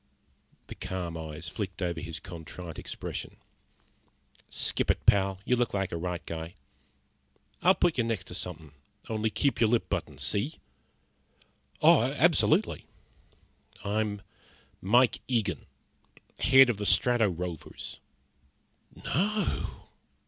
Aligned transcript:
The 0.65 0.73
calm 0.73 1.15
eyes 1.15 1.47
flicked 1.47 1.79
over 1.79 2.01
his 2.01 2.19
contrite 2.19 2.79
expression. 2.79 3.35
"Skip 4.49 4.89
it, 4.89 5.05
pal. 5.05 5.37
You 5.45 5.55
look 5.55 5.75
like 5.75 5.91
a 5.91 5.95
right 5.95 6.25
guy. 6.25 6.55
I'll 7.61 7.75
put 7.75 7.99
you 7.99 8.03
next 8.03 8.23
to 8.29 8.33
somethin'. 8.33 8.71
Only 9.09 9.29
keep 9.29 9.61
your 9.61 9.69
lip 9.69 9.89
buttoned, 9.89 10.19
see?" 10.19 10.55
"Oh, 11.83 12.01
absolutely." 12.01 12.85
"I'm 13.83 14.23
Mike 14.81 15.21
Eagen 15.27 15.67
head 16.39 16.71
of 16.71 16.77
the 16.77 16.87
Strato 16.87 17.29
Rovers." 17.29 17.99
"No!" 19.05 19.91